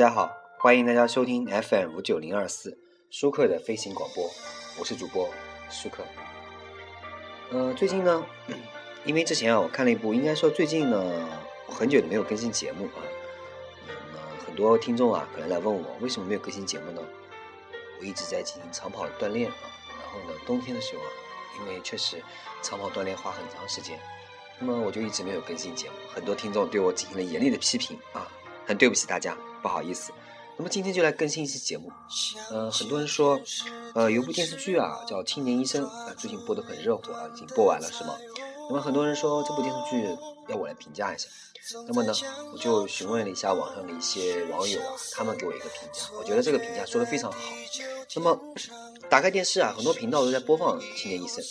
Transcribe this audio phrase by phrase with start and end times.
[0.00, 2.78] 大家好，欢迎大家收听 FM 五九零二四
[3.10, 4.30] 舒克的飞行广播，
[4.78, 5.28] 我是主播
[5.68, 6.02] 舒克。
[7.50, 8.24] 呃，最近呢，
[9.04, 11.28] 因为之前啊，我看了一部，应该说最近呢，
[11.68, 13.04] 很久没有更新节目啊。
[13.86, 17.02] 那么很多听众啊，可能来问我为什么没有更新节目呢？
[18.00, 19.54] 我一直在进行长跑的锻炼啊，
[20.00, 21.10] 然后呢，冬天的时候啊，
[21.60, 22.16] 因为确实
[22.62, 24.00] 长跑锻炼花很长时间，
[24.58, 25.96] 那么我就一直没有更新节目。
[26.10, 28.26] 很多听众对我进行了严厉的批评啊，
[28.66, 29.36] 很对不起大家。
[29.62, 30.12] 不好意思，
[30.56, 31.90] 那么今天就来更新一期节目。
[32.50, 33.40] 呃，很多人说，
[33.94, 38.16] 呃，有一部电视剧啊，叫《青年医生》，啊，最近播的很热火啊，已经播完了是吗？
[38.68, 40.16] 那么很多人说这部电视剧
[40.48, 41.28] 要我来评价一下，
[41.88, 42.12] 那么呢，
[42.52, 47.38] 我就询问了一下网上的一些网友啊，他们给我一个评价，我觉得这个评价说的非常好。
[48.14, 48.38] 那么
[49.08, 51.42] 打开电视啊，很多频道都在播放《青年医生》，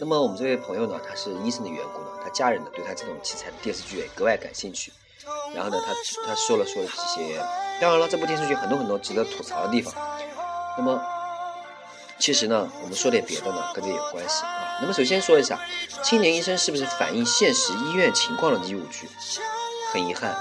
[0.00, 4.92] 那么我们这位朋友呢，他是医生的缘故呢，他家人呢对他这种题材的电视剧也格外感兴趣。
[5.54, 5.92] 然后呢，他
[6.26, 7.38] 他说了说了这些，
[7.80, 9.94] 当然了，这部电视剧很多很多值得吐槽的地方。
[10.76, 11.00] 那么，
[12.18, 14.78] 其实呢，我们说点别的呢，跟这有关系啊。
[14.80, 15.58] 那么首先说一下，
[16.02, 19.08] 《青年医生》是不是反映现实医院情况的医务剧？
[19.92, 20.36] 很遗憾，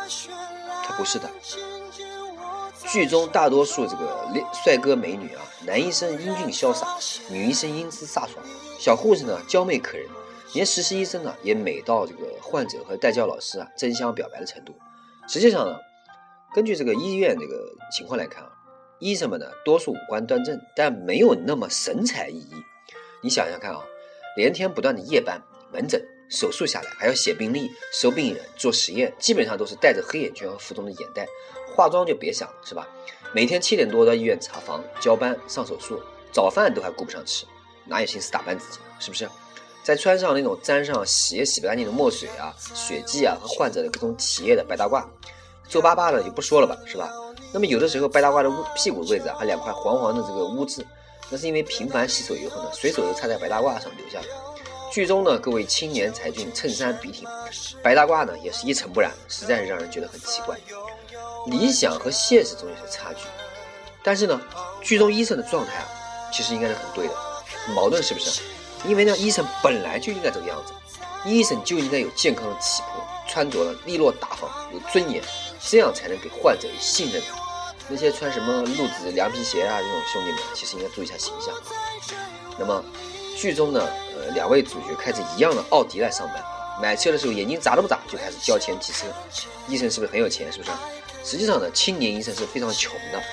[0.84, 1.30] 它不是的。
[2.88, 4.28] 剧中大多数这个
[4.64, 6.88] 帅哥美女啊，男医生英俊潇洒，
[7.30, 8.44] 女医生英姿飒爽，
[8.80, 10.08] 小护士呢娇媚可人。
[10.54, 14.74] 连实习医生呢，也美到这个患者和代教老师啊争相表白的程度。
[15.28, 15.80] 实际上呢，
[16.54, 18.52] 根据这个医院这个情况来看啊，
[19.00, 22.64] 医生们呢多数五官端正，但没有那么神采奕奕。
[23.22, 23.82] 你想想看啊，
[24.38, 31.26] 连天不断的夜班、门诊、手术下来，还要写病历、收病人、做实验，基本上都是戴着黑眼圈和浮肿的眼袋，
[31.76, 32.88] 化妆就别想了，是吧？
[33.34, 36.00] 每天七点多到医院查房、交班、上手术，
[36.32, 37.46] 早饭都还顾不上吃，
[37.86, 38.80] 哪有心思打扮自己？
[39.00, 39.28] 是不是？
[39.84, 45.06] 再穿上那种沾上洗也洗不干净的墨水啊、血迹啊和患者的各种体液的白大褂，
[45.68, 47.12] 皱巴巴的就不说了吧，是吧？
[47.52, 50.86] 那么有的时候白大褂的屁股位置啊，还两块黄黄的这个污渍，
[51.30, 54.28] 那是因为频繁洗手以后呢，随手就擦在白大褂上留下的。
[54.92, 57.28] 剧中呢，各位青年才俊衬衫笔挺，
[57.82, 60.58] 白大褂呢也是一尘不染，实在是让人觉得很奇怪。
[61.48, 63.26] 理想和现实中有些差距，
[64.02, 64.40] 但是呢，
[64.82, 65.88] 剧中医生的状态啊，
[66.32, 67.14] 其实应该是很对的，
[67.76, 68.42] 矛盾是不是？
[68.86, 70.74] 因为呢，医生本来就应该这个样子，
[71.26, 75.24] 医生就应该有健康的体魄，穿着呢利落大方，有尊严，
[75.62, 77.22] 这样才能给患者以信任。
[77.90, 81.54] 那些穿什么露子凉皮鞋啊这种兄弟们，其实应该注意一下形象。
[82.58, 82.84] 那么，
[83.38, 86.44] 剧中呢，呃，两位主角开着一样的奥迪来上班，
[86.82, 89.06] 买车的时候眼睛眨都不眨就开始交钱提车。
[89.68, 90.52] 医生是不是很有钱？
[90.52, 90.72] 是不是？
[91.24, 93.24] 实际上呢，青年医生是非常穷的啊。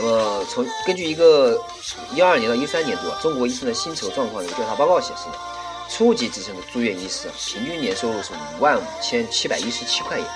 [0.00, 1.60] 那么，从根据一个
[2.14, 5.34] 一二年到一三年度啊，中国医生的薪酬状况的一个调查报告显示呢，
[5.90, 10.26] 初级职称的住院医师啊，平均年收入是五万五千七百一十七块元。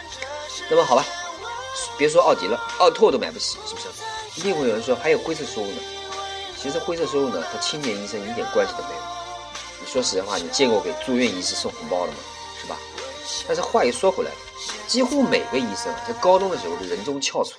[0.68, 1.06] 那么好吧，
[1.96, 3.86] 别说奥迪了，奥拓都买不起，是不是？
[4.34, 5.78] 一定会有人说还有灰色收入呢。
[6.60, 9.00] 其实灰色收入呢和青年医生一点关系都没有。
[9.80, 12.18] 你说实话，你见过给住院医师送红包的吗？
[12.60, 12.76] 是吧？
[13.46, 14.30] 但是话又说回来，
[14.88, 17.52] 几乎每个医生在高中的时候都人中翘楚。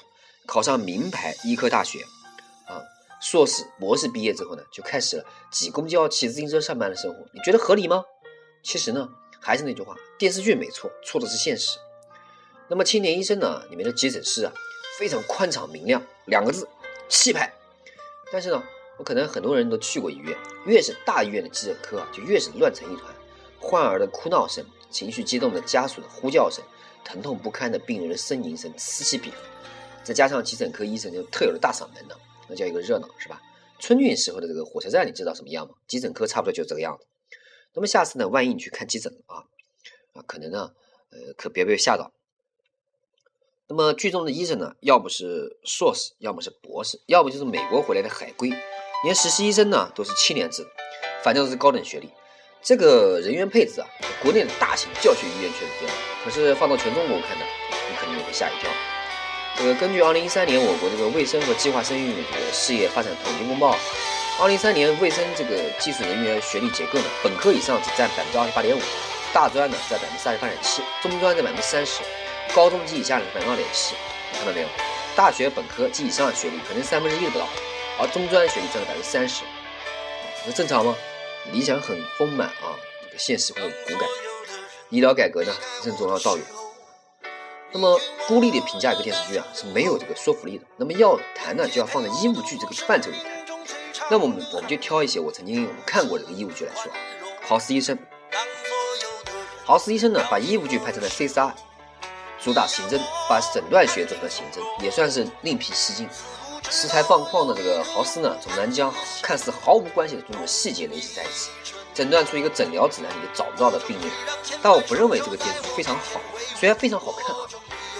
[0.46, 2.00] 考上名牌医科大学，
[2.68, 2.82] 啊，
[3.22, 7.26] 硕士、博士毕业之后呢，就开始了挤公交、骑自行车上班的生活。
[7.32, 8.04] 你觉得合理吗？
[8.62, 9.10] 其实呢，
[9.40, 11.78] 还是那句话，电视剧没错，错的是现实。
[12.68, 14.54] 那么青年医生呢，里面的急诊室啊，
[14.98, 16.68] 非常宽敞明亮，两个字，
[17.10, 17.54] 气派。
[18.32, 18.64] 但是呢，
[18.98, 23.14] 我可能很多人都去过医院，越是大医院的急诊科啊，就越是乱成一团，
[23.60, 26.64] 患儿的哭闹声，情绪激动的家属的呼叫声，
[27.04, 29.38] 疼痛不堪的病人的呻吟声，此起彼伏。
[30.04, 32.16] 再加上急诊科医生就特有的大嗓门呢，
[32.48, 33.42] 那叫一个热闹，是吧？
[33.80, 35.74] 春运时候的这个火车站，你知道什么样吗？
[35.88, 37.06] 急诊科差不多就这个样子。
[37.74, 39.44] 那么下次呢，万一你去看急诊啊，
[40.14, 40.72] 啊，可能呢，
[41.10, 42.14] 呃，可别被吓到。
[43.68, 48.52] 那么剧中的医生呢，要不是硕士，要么是博士，要不就是美国回来的海归，
[49.04, 50.66] 连实习医生呢都是七年制，
[51.24, 52.10] 反正都是高等学历。
[52.62, 53.88] 这个人员配置啊，
[54.22, 57.46] 国内的大型教学医院确实这样，可是放到全中国看呢，
[57.90, 58.70] 你可能也会吓一跳。
[59.56, 63.78] 这个根据二零一三年我国这个卫生和计划生育这个事业发展统计公报，
[64.40, 68.82] 二零一三年卫生这个技术人员学历结构呢，本科以上只占百分之二十八点五，
[69.32, 72.02] 大专呢在百分之三十八点七，中专在百分之三十，
[72.56, 73.96] 高中及以下呢百分之二点七，
[74.34, 74.68] 看到没有？
[75.16, 77.48] 大学本科及以上的学历可能三分之一都不到，
[78.00, 79.44] 而中专学历占了百分之三十，
[80.46, 80.96] 这正常吗？
[81.52, 82.74] 理想很丰满啊，
[83.04, 84.10] 这个现实会骨感。
[84.90, 85.54] 医疗改革呢
[85.84, 86.46] 任重要道远。
[87.74, 90.64] 那么孤立的评价一个电视剧啊是没有这个说服力的。
[90.78, 93.44] 那么要谈呢，就要放在医务剧这个范畴里谈。
[94.12, 96.92] 那么我们我们就挑一些我曾经看过这个医务剧来说。
[97.42, 97.98] 豪斯医生，
[99.66, 101.52] 豪斯医生呢把医务剧拍成了 CSI，
[102.42, 106.08] 主打刑侦，把诊断学整成刑侦，也算是另辟蹊径。
[106.70, 111.50] 食材放旷的这个豪斯呢，总能将看似毫无关系的种种细节联系在一起，
[111.94, 114.06] 诊断出一个诊疗指南里找不到的病例。
[114.62, 116.22] 但我不认为这个电视剧非常好，
[116.56, 117.36] 虽然非常好看，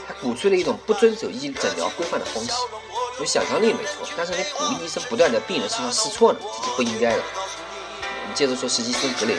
[0.08, 2.52] 他鼓吹了一种不遵守医诊疗规范的风气，
[3.20, 7.22] 有想象力没错，但是你鼓励医生不断在病人身上试错呢，这是不应该的。
[7.22, 9.36] 我们接着说实习生格雷，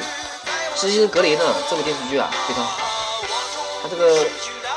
[0.76, 2.78] 实习生格雷呢，这部电视剧啊非常好，
[3.82, 4.26] 他这个。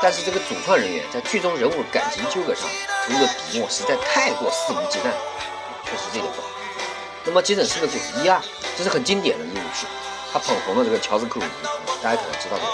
[0.00, 2.68] 但是这个主创人员在剧中人物感情纠葛上
[3.04, 5.10] 投入的笔墨实在太过肆无忌惮，
[5.84, 6.46] 确实这点不好。
[7.24, 8.40] 那么急诊室的故事一二，
[8.76, 9.88] 这是很经典的医务剧，
[10.32, 11.50] 他捧红了这个乔治克鲁尼，
[12.00, 12.70] 大家可能知道这个，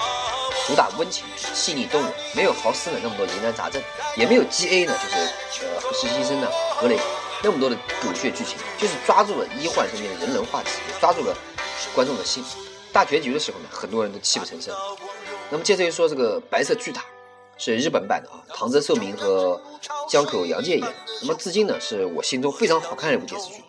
[0.67, 3.83] 主打温情、细腻动人，没有豪斯的那么多疑难杂症，
[4.17, 6.49] 也没有 G A 呢，就是呃实习生呢
[6.81, 6.99] 格雷
[7.43, 10.71] 那么多的狗血剧情，就是抓住了医患中间的人伦话题，
[11.01, 11.37] 抓住了
[11.95, 12.45] 观众的心。
[12.93, 14.75] 大结局的时候呢，很多人都泣不成声。
[15.51, 17.05] 那么接着又说这个白色巨塔。
[17.57, 19.63] 是日本版的啊，唐泽寿明和
[20.09, 20.93] 江口洋介演的。
[21.23, 23.63] 那么至今呢，是我心中非常好看的一部电视剧。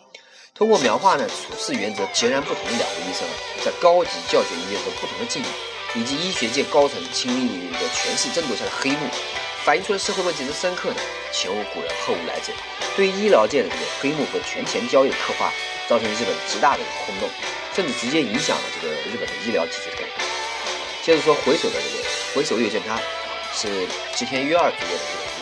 [0.55, 3.33] 通过描画呢处事原则截然不同的两位医生啊，
[3.63, 5.45] 在高级教学医院中不同的境遇，
[5.95, 9.07] 以及医学界高层亲力的权势争夺下的黑幕，
[9.63, 10.97] 反映出了社会问题之深刻呢。
[11.31, 12.53] 前无古人后无来者，
[12.95, 15.51] 对于医疗界的这个黑幕和权钱交易的刻画，
[15.87, 17.29] 造成日本极大的轰动，
[17.73, 20.23] 甚至直接影响了这个日本的医疗体制的改革。
[21.03, 22.03] 接着说回首的这个
[22.33, 22.99] 回首又见他。
[23.57, 25.37] 是吉田裕二主演的这个剧，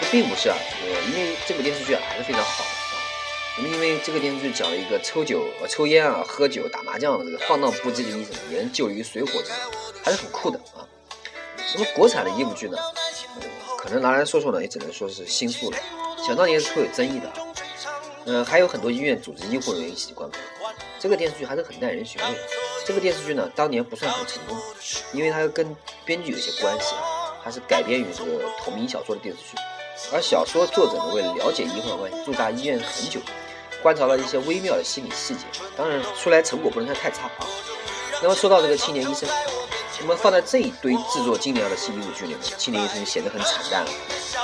[0.00, 2.64] 这并不是啊，这个因为这部电视剧还是非常好
[3.56, 9.56] 那么因为这个电视剧讲了一个抽酒、呃抽烟啊、喝酒、打麻将的这个放荡不羁的医生，也救于水火之中，
[10.04, 10.86] 还是很酷的啊。
[11.66, 12.78] 什么国产的医务剧呢？
[13.78, 15.78] 可能拿来说说呢，也只能说是新素了。
[16.26, 17.34] 想当年是颇有争议的啊。
[18.26, 20.40] 嗯，还有很多医院组织医护人员一起观看，
[20.98, 22.28] 这个电视剧还是很耐人寻味。
[22.84, 24.56] 这个电视剧呢，当年不算很成功，
[25.12, 25.74] 因为它跟
[26.04, 29.56] 编剧有些关系啊，它是改编于这个同名小说的电视剧，
[30.12, 33.20] 而小说作者呢，为了了解医患关系，驻扎医院很久，
[33.82, 35.44] 观察了一些微妙的心理细节，
[35.76, 37.46] 当然出来成果不能太差啊。
[38.22, 39.28] 那么说到这个青年医生，
[40.00, 43.90] 那么放在这一堆制作精良的新医务剧里面，青年医生显得很惨淡了。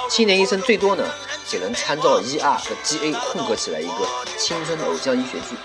[0.09, 1.05] 青年医生最多呢，
[1.49, 4.07] 只能参照 ER 和 GA 混合起来一个
[4.39, 5.57] 青春偶像医学剧，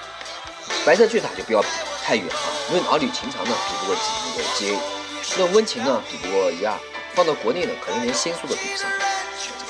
[0.85, 1.67] 白色巨塔就不要比。
[2.03, 2.49] 太远啊！
[2.71, 3.95] 论儿女情长呢，比不过
[4.35, 6.73] 那个 G A；论温情呢，比不过 ER。
[7.13, 8.89] 放到国内呢，可能连新宿都比不上，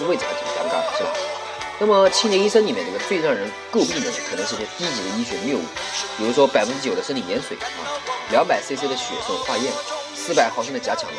[0.06, 1.10] 位置还挺尴尬的，是吧？
[1.80, 5.64] 那么青年医生里面这个最让人诟病的，可能是一些低级的医学谬误，
[6.18, 7.90] 比如说百分之九的生理盐水啊，
[8.30, 9.74] 两百 CC 的血送化验，
[10.16, 11.18] 四百毫升的假抢龙，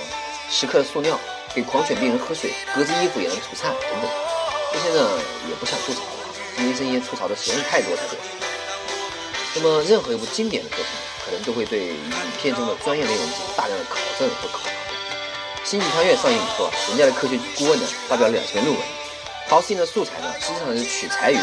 [0.49, 1.19] 十克的塑料，
[1.55, 4.11] 给狂犬病人喝水，隔着衣服也能除颤等等。
[4.73, 5.11] 这些呢
[5.49, 8.17] 也不想吐槽啊，因为这些吐槽的实在是太多太多。
[9.55, 10.87] 那么，任何一部经典的作品，
[11.27, 14.61] 可能都会对影片中的专业内容进行大量的考证和考
[15.79, 15.79] 核。
[15.81, 18.85] 《星际穿越》上映以后啊，人家的科学顾问呢发表了两篇论文。
[19.49, 21.39] 豪斯的素材呢，实际上是取材于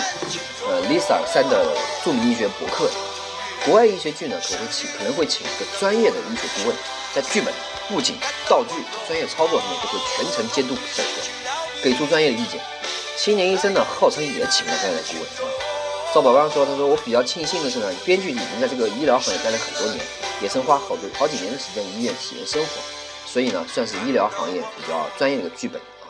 [0.68, 2.90] 呃 Lisa 三的著名医学博客。
[3.66, 6.78] 国外医学剧呢，可能会请可能会请一个专业的医学顾问，
[7.14, 7.52] 在剧本、
[7.88, 8.16] 布景、
[8.48, 8.76] 道具、
[9.08, 12.62] 专业操作上面都会全程监督审核，给出专业的意见。
[13.18, 15.26] 青年医生呢，号称也请了专业的顾问。
[16.14, 20.06] 赵宝刚说：“他说我比较庆幸的是呢，编剧已经在这个医疗行业待了很多年，
[20.42, 22.69] 也曾花好多好几年的时间医院体验生活，
[23.31, 26.09] 所以呢，算是医疗行业比较专业的剧本啊。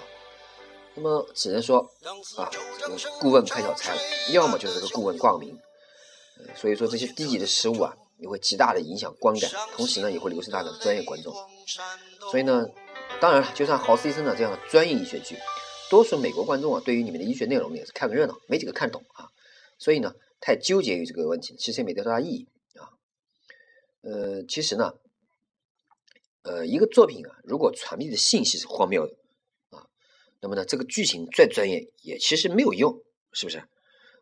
[0.95, 1.79] 那么只能说
[2.37, 2.49] 啊，
[2.79, 3.99] 这个顾问开小差了，
[4.31, 5.59] 要么就是这个顾问挂名。
[6.55, 11.33] 所以说这些低级的失误啊，也会极大的影响观感，同时呢，也会流失大量专业观众。
[12.31, 12.65] 所以呢，
[13.19, 15.35] 当然了，就算豪斯医生的这样的专业医学剧，
[15.89, 19.27] 多数美国观众啊，对于里面的医学内容也是看个热闹，没几个看懂啊。”
[19.77, 22.95] 所以呢，太纠结于这个问题，其实也没多大意义啊。
[24.03, 24.93] 呃，其实呢，
[26.43, 29.13] 呃，一个作品啊，如果传递的信息是荒谬的
[29.77, 29.87] 啊，
[30.41, 33.03] 那么呢，这个剧情再专业也其实没有用，
[33.33, 33.63] 是不是？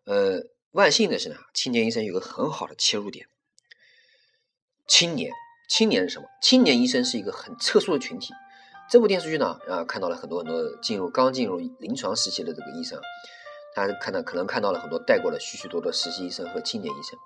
[0.05, 3.27] 呃，万幸的是呢，青年医生有个很好的切入点。
[4.87, 5.31] 青年，
[5.69, 6.27] 青年是什么？
[6.41, 8.33] 青年医生是一个很特殊的群体。
[8.89, 12.99] 这部电视剧呢，啊，看到了很多很多进入刚进入临床时期的这个医生。
[13.75, 17.19] 他看到可能看到了很多带过了许许多多实习医生和青年医生，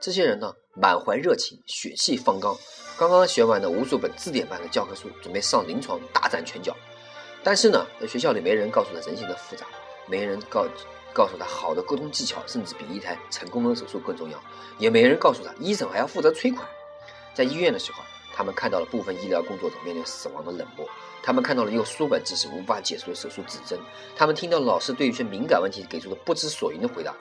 [0.00, 2.56] 这些人呢满怀热情，血气方刚，
[2.98, 6.74] 刚刚学完了无数本字典般的教科书，准备上临床大展拳脚。
[7.42, 9.66] 但是呢，在学校里没人告诉他人性的复杂，
[10.06, 10.66] 没人告
[11.12, 14.42] 告诉他好的沟通技巧甚至比一台成功的手术更重要，
[14.78, 16.66] 也没人告诉他医生还要负责催款。
[17.34, 18.02] 在医院的时候，
[18.34, 20.86] 他们看到了部分医疗工作者面临死亡的冷漠。
[21.22, 23.78] 他们看到了用书本知识无法解除的手术指针，
[24.16, 27.14] 他们听到老师对一些敏感问题给出的不知所云的回答。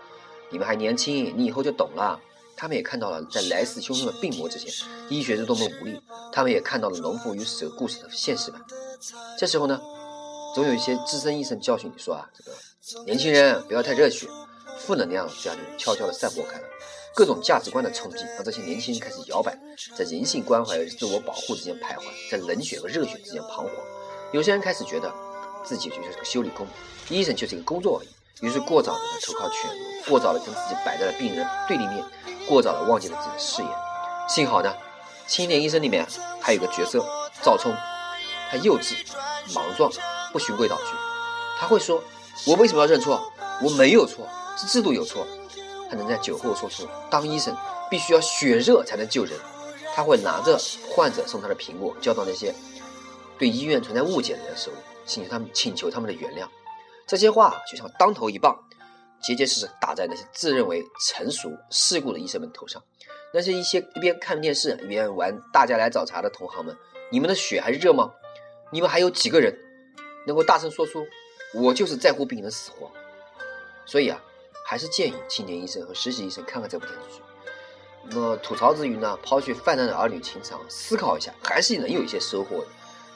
[0.49, 2.19] 你们还年轻，你以后就懂了。
[2.59, 4.69] 他们也看到了在来势汹汹的病魔之前，
[5.07, 5.97] 医学是多么无力。
[6.29, 8.61] 他们也看到了农夫与蛇故事的现实版。
[9.37, 9.79] 这时候呢，
[10.53, 14.27] 总有一些资深医生教训你说啊，这个年轻人不要太热血，
[14.77, 16.65] 负能量这样就悄悄地散播开了。
[17.15, 19.57] 各种价值观的冲击让这些年轻人开始摇摆，
[19.95, 23.71] 在人性关怀与自我保护之间徘徊，在冷血和热血之间彷徨。
[24.33, 25.09] 有些人开始觉得
[25.63, 26.67] 自己就像是个修理工，
[27.07, 28.09] 医生就是一个工作而已。
[28.41, 32.03] 于是过早的投靠犬儒，过早的将自己摆在了病人对立面，
[32.47, 33.71] 过早的忘记了自己的誓言。
[34.29, 34.73] 幸好呢，
[35.27, 36.07] 青年医生里面
[36.39, 37.03] 还有个角色
[37.43, 37.73] 赵冲，
[38.49, 38.95] 他幼稚、
[39.53, 39.91] 莽撞、
[40.31, 40.83] 不循规蹈矩。
[41.59, 42.01] 他会说
[42.47, 43.29] ：“我为什么要认错？
[43.61, 44.25] 我没有错，
[44.57, 45.27] 是制度有错。”
[45.91, 47.53] 他能在酒后说出“当医生
[47.89, 49.37] 必须要血热才能救人”。
[49.93, 50.57] 他会拿着
[50.89, 52.55] 患者送他的苹果交到那些
[53.37, 56.47] 对医院存在误解的人手里，请求他们请求他们的原谅。
[57.09, 58.55] 这些话就像当头一棒，
[59.19, 62.83] 结结实实打在那些自认为成熟世故的医生们头上。
[63.33, 66.77] 那些一些一边看电视一边玩大家来找茬的同行们，
[67.11, 68.11] 你们的血还热吗？
[68.71, 69.57] 你们还有几个人
[70.27, 71.03] 能够大声说出
[71.55, 72.91] “我就是在乎病人的死活”？
[73.87, 74.21] 所以啊，
[74.63, 77.23] 还是建议青年医生和实习医生看看这部电视剧。
[78.03, 82.67] 那么吐槽之余呢，抛去泛滥的儿女情长，思考一下，还是能有一些收获的。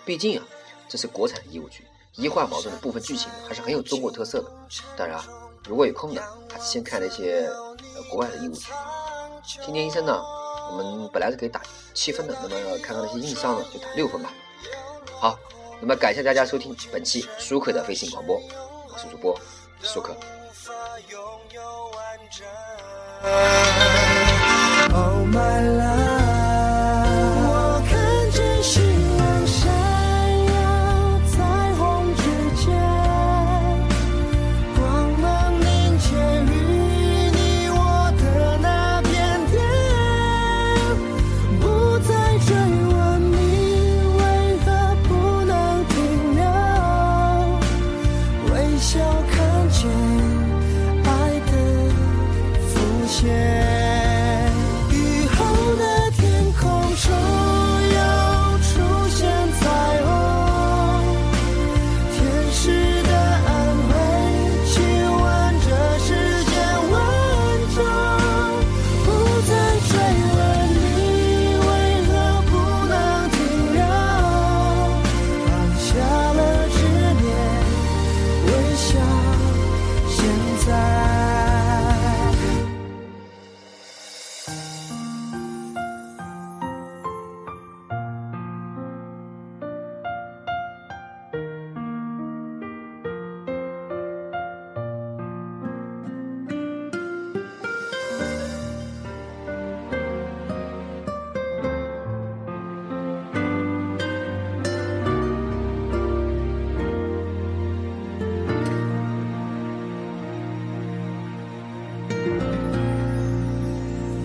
[0.03, 0.47] 毕竟啊，
[0.89, 1.83] 这是国产医务剧。
[2.15, 4.51] 医患矛盾的部分剧情还是很有中国特色的。
[4.95, 5.25] 当然啊，
[5.67, 7.49] 如果有空的，还是先看那些
[7.95, 8.71] 呃国外的医务剧。
[9.65, 10.21] 《青年医生》呢，
[10.71, 11.61] 我们本来是可以打
[11.93, 14.31] 七分的，那么看看那些硬伤呢，就打六分吧。
[15.19, 15.37] 好，
[15.81, 19.37] 那么感谢大家收听本期舒克的飞行广播，我是主播
[19.81, 20.15] 舒克。